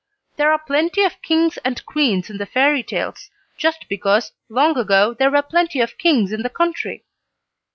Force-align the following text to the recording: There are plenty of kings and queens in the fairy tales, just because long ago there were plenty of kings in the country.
There 0.35 0.51
are 0.51 0.57
plenty 0.57 1.03
of 1.03 1.21
kings 1.21 1.57
and 1.57 1.85
queens 1.85 2.31
in 2.31 2.37
the 2.39 2.47
fairy 2.47 2.81
tales, 2.81 3.29
just 3.55 3.85
because 3.87 4.31
long 4.49 4.75
ago 4.75 5.13
there 5.13 5.29
were 5.29 5.43
plenty 5.43 5.79
of 5.79 5.99
kings 5.99 6.33
in 6.33 6.41
the 6.41 6.49
country. 6.49 7.05